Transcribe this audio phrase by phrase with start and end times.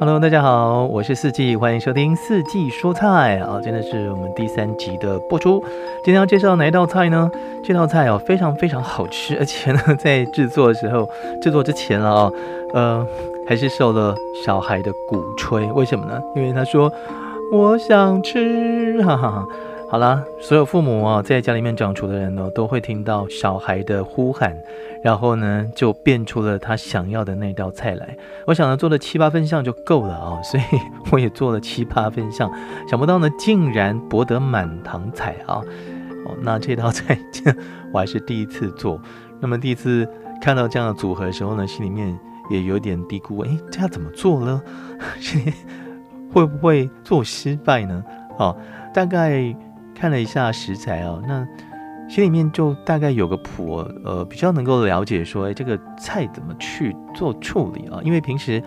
[0.00, 5.60] Hello，大家好，我是四季，欢迎收听四季蔬菜啊，今天是我们第三集的播出。
[6.04, 7.28] 今天要介绍哪一道菜呢？
[7.64, 11.08] 这道菜哦，非常非常好吃，而且呢， 在制作的时候，
[11.42, 12.30] 制作之前了啊，
[12.74, 13.06] 呃，
[13.48, 14.14] 还是受了
[14.46, 15.66] 小孩的鼓吹。
[15.72, 16.22] 为什么呢？
[16.36, 16.92] 因为他说
[17.50, 19.44] 我想吃，哈哈哈。
[19.90, 24.54] 好了，所有父母啊，在家里面长厨的人呢，都会听到小孩的呼喊，
[25.02, 28.14] 然后呢，就变出了他想要的那道菜来。
[28.46, 30.62] 我想呢，做了七八分像就够了啊， 所以
[31.10, 32.52] 我也做了七八分像，
[32.86, 35.62] 想不到呢，竟然博得满堂彩啊！
[36.26, 37.50] 哦，那这道菜这
[37.90, 39.00] 我还是第一次做，
[39.40, 40.06] 那么第一次
[40.38, 42.14] 看到这样的组合的时候呢，心里面
[42.50, 44.62] 也有点嘀咕，哎，这要怎么做呢？
[46.30, 48.04] 会不会做失败呢？
[48.36, 48.54] 哦，
[48.92, 49.56] 大概。
[49.98, 51.44] 看了一下食材哦，那
[52.08, 58.00] 心里面就大概有个谱，呃，比较能够了解说，哎，这个菜怎么去做处理啊？
[58.04, 58.62] 因为平时，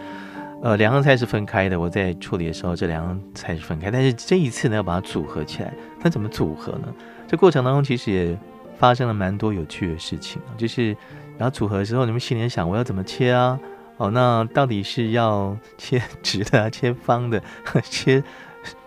[0.62, 6.93] 呃，两样菜是分开的，我在处理的时候，这两样菜是分开，但是这一次呢，要把它组合起来，那怎么组合呢？
[7.27, 8.37] 这过程当中其实也
[8.77, 10.90] 发生了蛮多有趣的事情啊，就是
[11.37, 13.57] 然后组合的时候，你们心里想，我要怎么切啊？
[13.96, 17.41] 哦，那到底是要切 直的，切方的，
[17.90, 18.21] 切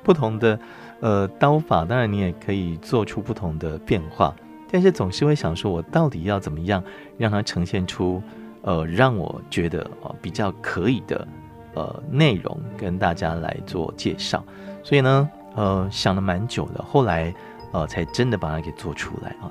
[0.03, 0.61] 不同的？
[1.00, 4.34] 呃，刀法当然你也可以做出不同的变化，
[4.70, 6.83] 但是总是会想说，我到底要怎么样
[7.19, 8.23] 让它呈现出
[8.62, 11.27] 呃让我觉得呃比较可以的
[11.75, 14.42] 呃内容跟大家来做介绍。
[14.83, 17.34] 所以呢，呃想了蛮久的，后来
[17.72, 19.50] 呃才真的把它给做出来啊。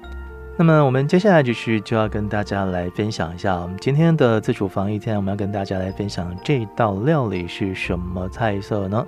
[0.55, 9.05] 那么我们接下来就是就要跟大家来分享一下我们今天的自厨房一天，我们要跟大家来分享这道料理是什么菜色呢？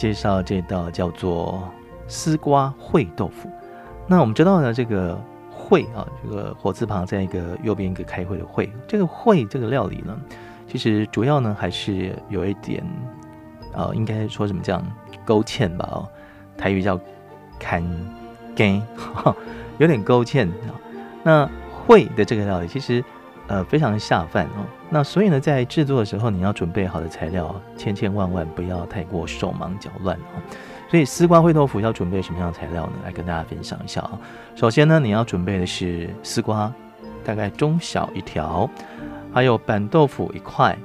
[0.00, 1.62] 介绍这道叫做
[2.08, 3.50] 丝瓜烩豆腐。
[4.06, 5.14] 那我们知道呢，这个
[5.54, 8.72] 烩啊，这个火字旁在一个右边一个开会的会。
[8.88, 10.18] 这个烩这个料理呢，
[10.66, 12.82] 其实主要呢还是有一点，
[13.74, 14.82] 呃，应该说什么叫
[15.22, 15.86] 勾芡吧？
[15.92, 16.08] 哦，
[16.56, 16.98] 台语叫
[17.58, 17.84] 砍
[18.56, 18.82] 根，
[19.76, 20.72] 有点勾芡啊。
[21.22, 21.50] 那
[21.86, 23.04] 烩的这个料理其实。
[23.50, 24.64] 呃，非常下饭哦。
[24.88, 30.38] 那所以呢，在制作的时候，你要准备好的材料千千万万，不要太过手忙脚乱哦。
[30.88, 32.92] 所以丝瓜烩豆腐要准备什么样的材料呢？
[33.04, 34.16] 来跟大家分享一下啊。
[34.54, 36.72] 首先呢，你要准备的是丝瓜，
[37.24, 38.70] 大概中小一条，
[39.32, 40.78] 还有板豆腐一块，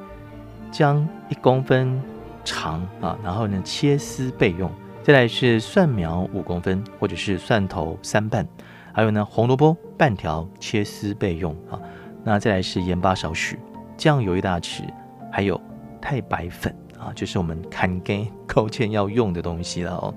[0.72, 2.02] 姜一公分
[2.44, 4.72] 长啊，然后呢切丝备用。
[5.04, 8.48] 再来是蒜苗五公分，或者是蒜头三瓣，
[8.92, 11.78] 还有呢红萝卜半条，切丝备用啊。
[12.26, 13.60] 那再来是盐巴少许，
[13.96, 14.82] 酱油一大匙，
[15.32, 15.62] 还有
[16.02, 20.14] 太白粉啊，就是我们砍根勾芡要用的东西了哦。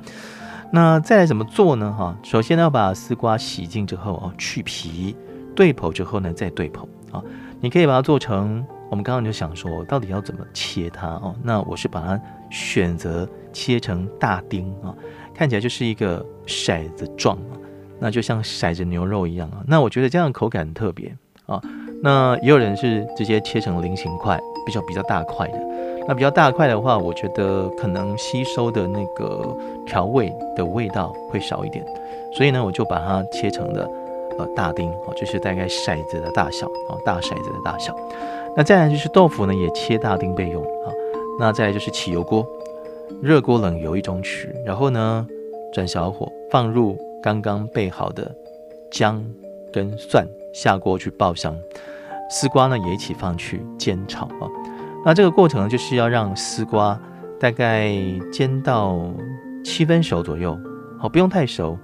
[0.72, 1.94] 那再来怎么做呢？
[1.96, 5.14] 哈，首先呢要把丝瓜洗净之后哦，去皮
[5.54, 6.82] 对剖之后呢再对剖
[7.12, 7.22] 啊。
[7.60, 11.34] 你可以把它做成，我们刚刚就想说到底要怎么切它哦。
[11.42, 12.20] 那我是把它
[12.50, 14.94] 选择切成大丁啊，
[15.34, 17.52] 看起来就是一个骰子状啊，
[17.98, 19.62] 那就像骰子牛肉一样啊。
[19.66, 21.14] 那我觉得这样口感很特别
[21.46, 21.60] 啊。
[22.02, 25.58] 那也有人是直接切成菱形块，比较比较大块的。
[26.06, 29.54] 那比较大块的话，我觉得可能吸收的那个
[29.84, 31.84] 调味的味道会少一点，
[32.34, 33.86] 所以呢，我就把它切成了
[34.38, 37.94] 呃大丁哦，就是大概骰子的大小哦，大骰子的大小。
[38.56, 40.92] 那再来就是豆腐呢，也切大丁备用啊。
[41.38, 42.46] 那再来就是起油锅，
[43.20, 45.26] 热锅冷油一中匙，然后呢
[45.74, 48.34] 转小火，放入刚刚备好的
[48.90, 49.22] 姜
[49.70, 50.26] 跟蒜。
[50.52, 51.56] 下锅去爆香，
[52.30, 54.48] 丝瓜呢也一起放去煎炒啊。
[55.04, 56.98] 那这个过程就是要让丝瓜
[57.38, 57.92] 大概
[58.32, 58.98] 煎到
[59.64, 60.58] 七分熟左右，
[60.98, 61.78] 好，不用太熟，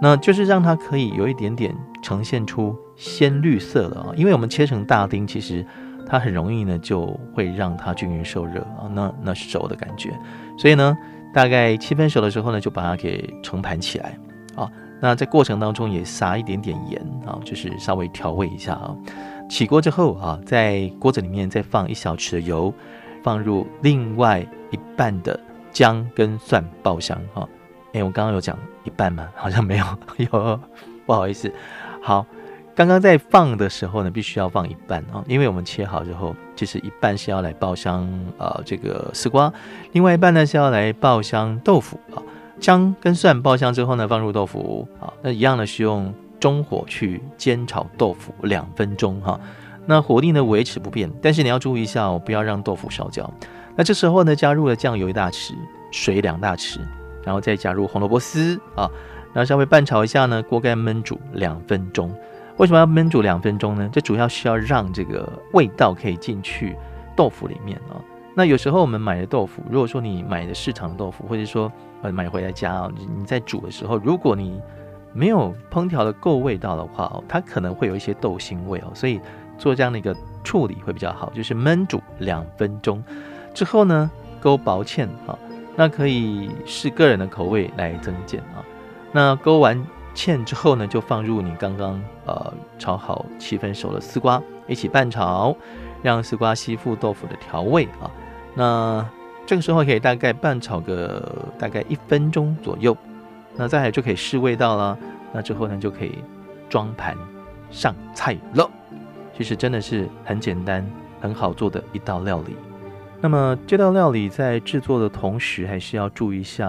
[0.00, 4.12] 那就是让它可以有一点点呈现出鲜绿色了啊。
[4.16, 5.64] 因为我们切成大丁，其实
[6.06, 10.10] 它很容易呢就会让它均匀受热啊，那那是熟的感觉。
[10.58, 10.96] 所以呢，
[11.32, 14.18] 大概七分熟的时候呢，就把它给盛盘起来
[14.54, 14.70] 啊。
[15.04, 18.94] 那在过程当中也撒一点点盐啊，就是稍微调味一下啊。
[19.50, 22.72] 起锅之后啊，在锅子里面再放一小匙的油，
[23.24, 25.38] 放入另外一半的
[25.72, 27.44] 姜跟蒜爆香啊。
[27.94, 29.28] 哎，我刚刚有讲一半吗？
[29.34, 29.84] 好像没有，
[30.30, 30.60] 有
[31.04, 31.52] 不好意思。
[32.00, 32.24] 好，
[32.72, 39.52] 刚刚在放的时候呢，必须要放一半啊，因为我们切好之后，其实一半是要来爆香啊这个丝瓜，
[39.90, 42.22] 另外一半呢是要来爆香豆腐啊。
[42.62, 49.38] 姜跟蒜爆香之后呢，放入豆腐啊，那一样呢是用中火去煎炒豆腐两分钟哈。
[49.84, 53.28] 那火力呢维持不变，但是你要注意一下哦，不要让豆腐烧焦。
[53.74, 55.54] 那这时候呢，加入了酱油一大匙，
[55.90, 56.78] 水两大匙，
[57.24, 58.88] 然后再加入红萝卜丝啊，
[59.34, 62.14] 然后稍微拌炒一下呢，锅盖焖煮两分钟。
[62.58, 63.90] 为什么要焖煮两分钟呢？
[63.92, 66.76] 这主要需要让这个味道可以进去
[67.16, 67.98] 豆腐里面啊。
[68.34, 71.70] 那有时候我们买的豆腐，如果说你买的市场豆腐，或者说
[72.02, 74.60] 呃买回来家哦，你你在煮的时候，如果你
[75.12, 79.20] 没有烹调的够味道的话哦，它可能会有一些豆腥味哦，所以
[79.58, 83.04] 做这样的一个处理会比较好，就是焖煮两分钟
[83.52, 85.38] 之后呢，勾薄芡啊，
[85.76, 88.64] 那可以视个人的口味来增减啊。
[89.12, 89.78] 那勾完
[90.14, 95.56] 芡之后呢，就放入你刚刚呃炒好七分熟的丝瓜，一起拌炒，
[96.02, 98.10] 让丝瓜吸附豆腐的调味啊。
[98.54, 99.08] 那
[99.46, 102.96] 这个时候可以大概拌炒个大概一分钟左右，
[103.56, 104.98] 那再来就可以试味道了。
[105.32, 106.18] 那之后呢就可以
[106.68, 107.16] 装盘
[107.70, 108.70] 上菜了。
[109.36, 110.86] 其实真的是很简单、
[111.20, 112.54] 很好做的一道料理。
[113.20, 116.68] 那么这道料理在制作的同时，还是要注意一下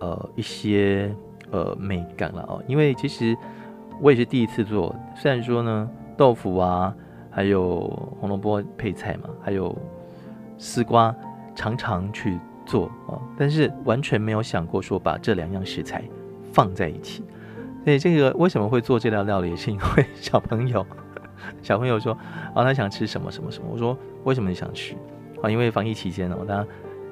[0.00, 1.14] 呃一些
[1.52, 2.60] 呃美感了哦。
[2.66, 3.36] 因为其实
[4.00, 6.92] 我也是第一次做，虽然说呢豆腐啊，
[7.30, 7.80] 还有
[8.18, 9.72] 红萝卜配菜嘛，还有。
[10.58, 11.12] 丝瓜
[11.56, 16.04] 常常去做啊，但是完全没有想过说把这两样食材
[16.52, 17.24] 放在一起。
[17.82, 20.86] 所以这个为什么会做这道料理，是因为小朋友，
[21.62, 22.16] 小朋友说
[22.54, 23.68] 啊，他想吃什么什么什么。
[23.72, 24.94] 我说为什么你想吃
[25.42, 25.50] 啊？
[25.50, 26.64] 因为防疫期间哦，他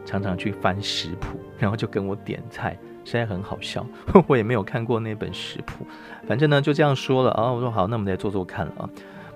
[0.05, 3.87] 常常去翻食谱，然后就跟我点菜，实在很好笑。
[4.27, 5.87] 我也没有看过那本食谱，
[6.27, 7.53] 反正呢就这样说了啊。
[7.53, 8.91] 我说好，那我们来做做看了啊。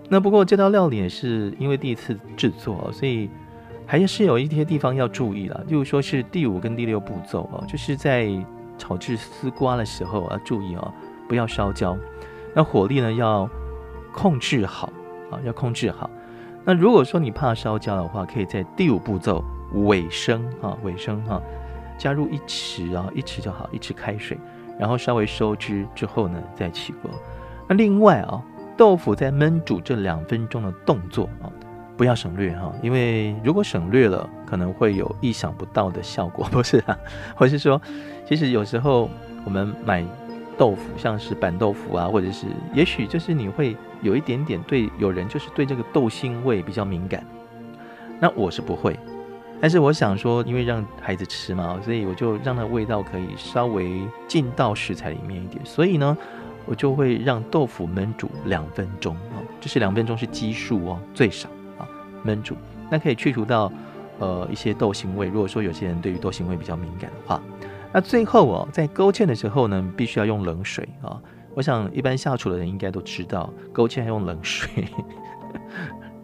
[0.08, 3.30] 那不过这道料理也是因为第一次制作，所以。
[3.86, 8.26] 还是有一些地方要注意了，例如说是第五跟第六步骤哦，就是在
[8.78, 10.90] 炒制丝瓜的时候要注意哦，
[11.28, 11.94] 不要烧焦，
[12.54, 13.46] 那火力呢要
[14.10, 14.90] 控制好
[15.30, 16.08] 啊，要控制好。
[16.64, 19.44] 那如果说你怕烧焦的话，可以在第五步骤
[19.74, 21.38] 尾声哈，尾声哈，
[21.98, 24.38] 加入一匙啊，一匙就好，一匙开水，
[24.78, 27.10] 然后稍微收汁之后呢再起锅。
[27.68, 28.42] 那另外啊，
[28.76, 31.50] 豆腐在焖煮这两分钟的动作啊。
[31.96, 36.98] 不要省略哈，因为如果省略了，可能会有意想不到的效果， 不是啊？
[37.36, 37.80] 或是说，
[38.26, 39.08] 其实有时候
[39.44, 40.04] 我们买
[40.58, 47.24] 豆腐，像是板豆腐啊，或者是，也许就是你会有一点点对，有人就是对这个豆腥味比较敏感，
[48.18, 48.98] 那我是不会，
[49.60, 56.16] 但是我想说，因为让孩子吃嘛，所以我就让它味道可以稍微进到食材里面一点，所以呢，
[56.66, 61.48] 我就会让豆腐焖煮两分钟啊，就是两分钟是基数哦，最少
[61.78, 61.88] 啊。
[62.26, 62.54] 焖煮，
[62.90, 63.72] 那可以去除到
[64.18, 65.28] 呃一些豆腥味。
[65.28, 67.40] 如果说有些人对于豆腥味比较敏感的话，
[67.92, 71.20] 那最后哦，在勾芡的时候呢，必须要用冷水啊。
[71.54, 74.84] 我想一般下厨的人应该都知道，勾芡要用冷水，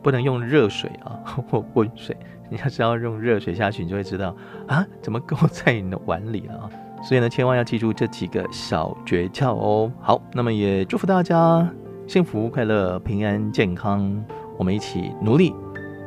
[0.02, 2.16] 不能用热水啊 或温水。
[2.48, 4.34] 你要知道用热水下去，你就会知道
[4.66, 6.70] 啊，怎么勾在你的碗里了啊。
[7.02, 9.90] 所以呢，千万要记住这几个小诀窍哦。
[10.00, 11.68] 好，那么也祝福大家
[12.06, 14.24] 幸福、快乐、平安、健康，
[14.58, 15.54] 我们一起努力。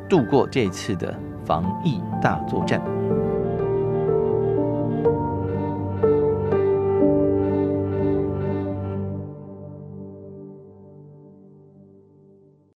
[0.10, 3.03] 度过这次的防疫大作战。